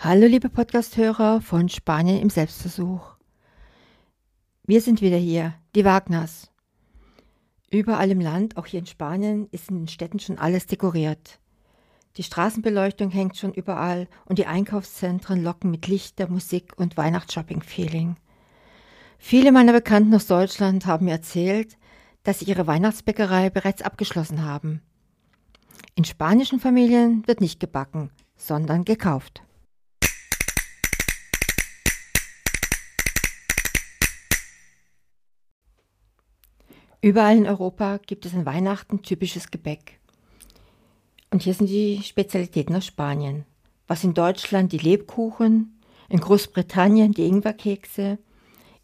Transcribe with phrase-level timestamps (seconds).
[0.00, 3.16] Hallo liebe Podcasthörer von Spanien im Selbstversuch.
[4.62, 6.52] Wir sind wieder hier, die Wagners.
[7.68, 11.40] Überall im Land, auch hier in Spanien, ist in den Städten schon alles dekoriert.
[12.16, 18.14] Die Straßenbeleuchtung hängt schon überall und die Einkaufszentren locken mit Lichter, Musik und Weihnachtsshopping-Feeling.
[19.18, 21.76] Viele meiner Bekannten aus Deutschland haben mir erzählt,
[22.22, 24.80] dass sie ihre Weihnachtsbäckerei bereits abgeschlossen haben.
[25.96, 29.42] In spanischen Familien wird nicht gebacken, sondern gekauft.
[37.00, 40.00] Überall in Europa gibt es an Weihnachten typisches Gebäck.
[41.30, 43.44] Und hier sind die Spezialitäten aus Spanien.
[43.86, 48.18] Was in Deutschland die Lebkuchen, in Großbritannien die Ingwerkekse,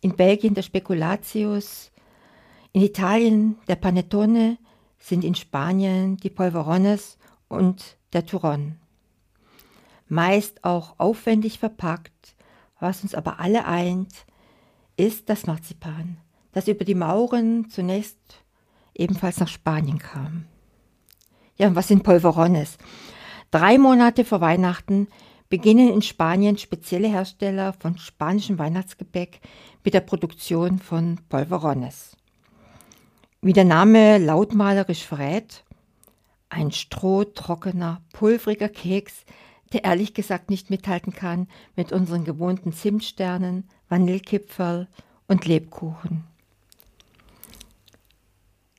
[0.00, 1.90] in Belgien der Spekulatius,
[2.72, 4.58] in Italien der Panettone,
[5.00, 7.18] sind in Spanien die Polverones
[7.48, 8.76] und der Turon.
[10.06, 12.36] Meist auch aufwendig verpackt,
[12.78, 14.12] was uns aber alle eint,
[14.96, 16.18] ist das Marzipan
[16.54, 18.16] das über die Mauren zunächst
[18.94, 20.46] ebenfalls nach Spanien kam.
[21.56, 22.78] Ja, und was sind Polverones?
[23.50, 25.08] Drei Monate vor Weihnachten
[25.48, 29.40] beginnen in Spanien spezielle Hersteller von spanischem Weihnachtsgebäck
[29.84, 32.16] mit der Produktion von Polverones.
[33.42, 35.64] Wie der Name lautmalerisch verrät,
[36.48, 39.24] ein strohtrockener, pulveriger Keks,
[39.72, 44.88] der ehrlich gesagt nicht mithalten kann mit unseren gewohnten Zimtsternen, Vanillekipferl
[45.26, 46.24] und Lebkuchen.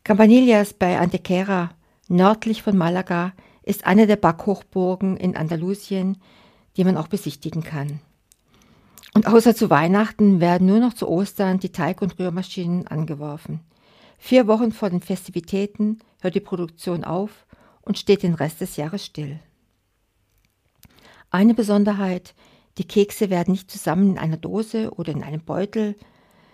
[0.05, 1.71] Campanillas bei Antequera,
[2.09, 6.21] nördlich von Malaga, ist eine der Backhochburgen in Andalusien,
[6.77, 7.99] die man auch besichtigen kann.
[9.15, 13.61] Und außer zu Weihnachten werden nur noch zu Ostern die Teig- und Rührmaschinen angeworfen.
[14.19, 17.47] Vier Wochen vor den Festivitäten hört die Produktion auf
[17.81, 19.39] und steht den Rest des Jahres still.
[21.31, 22.35] Eine Besonderheit,
[22.77, 25.95] die Kekse werden nicht zusammen in einer Dose oder in einem Beutel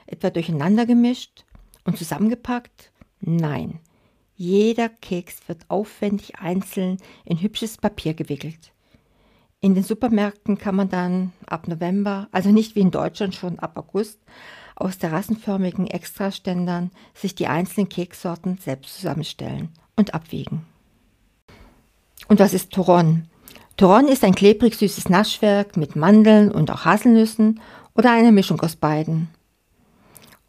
[0.06, 1.44] etwa durcheinander gemischt
[1.84, 2.92] und zusammengepackt,
[3.36, 3.80] Nein,
[4.36, 8.72] jeder Keks wird aufwendig einzeln in hübsches Papier gewickelt.
[9.60, 13.78] In den Supermärkten kann man dann ab November, also nicht wie in Deutschland schon ab
[13.78, 14.20] August,
[14.76, 20.66] aus terrassenförmigen Extraständern sich die einzelnen Keksorten selbst zusammenstellen und abwiegen.
[22.28, 23.28] Und was ist Toron?
[23.78, 27.60] Toron ist ein klebrig süßes Naschwerk mit Mandeln und auch Haselnüssen
[27.96, 29.30] oder eine Mischung aus beiden.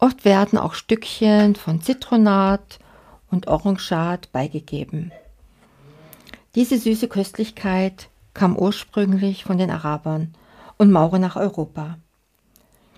[0.03, 2.77] Oft werden auch Stückchen von Zitronat
[3.31, 5.13] und Orangeat beigegeben.
[6.55, 10.35] Diese süße Köstlichkeit kam ursprünglich von den Arabern
[10.77, 11.99] und Mauren nach Europa.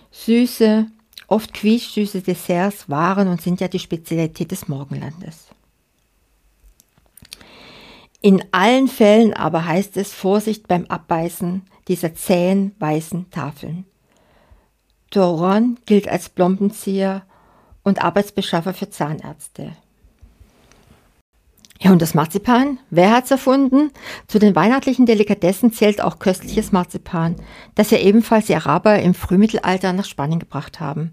[0.09, 0.88] Süße,
[1.27, 5.49] oft quietschsüße Desserts waren und sind ja die Spezialität des Morgenlandes.
[8.19, 13.85] In allen Fällen aber heißt es Vorsicht beim Abbeißen dieser zähen weißen Tafeln.
[15.15, 17.23] Doron gilt als Blombenzieher
[17.83, 19.71] und Arbeitsbeschaffer für Zahnärzte.
[21.79, 22.79] Ja, und das Marzipan?
[22.89, 23.91] Wer hat's erfunden?
[24.27, 27.35] Zu den weihnachtlichen Delikatessen zählt auch köstliches Marzipan,
[27.75, 31.11] das ja ebenfalls die Araber im Frühmittelalter nach Spanien gebracht haben.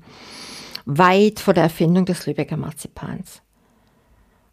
[0.85, 3.43] Weit vor der Erfindung des Lübecker Marzipans.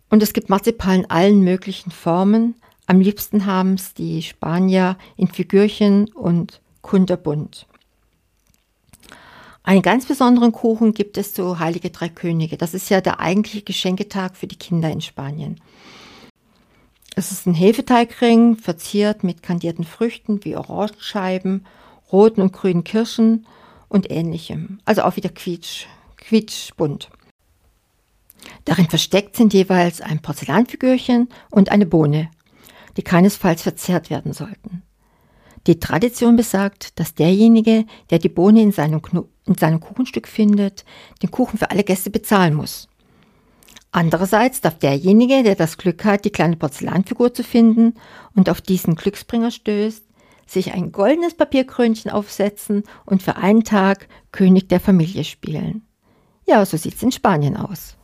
[0.09, 2.55] Und es gibt Marzipan in allen möglichen Formen.
[2.85, 7.68] Am liebsten haben es die Spanier in Figürchen und kunterbunt.
[9.69, 12.57] Einen ganz besonderen Kuchen gibt es zu Heilige Drei Könige.
[12.57, 15.61] Das ist ja der eigentliche Geschenketag für die Kinder in Spanien.
[17.15, 21.67] Es ist ein Hefeteigring, verziert mit kandierten Früchten wie Orangenscheiben,
[22.11, 23.45] roten und grünen Kirschen
[23.89, 24.79] und ähnlichem.
[24.85, 25.85] Also auch wieder quietsch,
[26.17, 27.11] quietschbunt.
[28.65, 32.31] Darin versteckt sind jeweils ein Porzellanfigürchen und eine Bohne,
[32.97, 34.81] die keinesfalls verzehrt werden sollten.
[35.67, 39.01] Die Tradition besagt, dass derjenige, der die Bohne in seinem,
[39.45, 40.85] in seinem Kuchenstück findet,
[41.21, 42.87] den Kuchen für alle Gäste bezahlen muss.
[43.91, 47.95] Andererseits darf derjenige, der das Glück hat, die kleine Porzellanfigur zu finden
[48.35, 50.03] und auf diesen Glücksbringer stößt,
[50.45, 55.85] sich ein goldenes Papierkrönchen aufsetzen und für einen Tag König der Familie spielen.
[56.47, 57.98] Ja, so sieht's in Spanien aus.